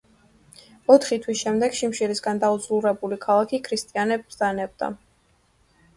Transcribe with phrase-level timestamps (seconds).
[0.93, 4.91] ოთხი თვის შემდეგ, შიმშილისგან დაუძლურებული ქალაქი ქრისტიანებს დანებდა.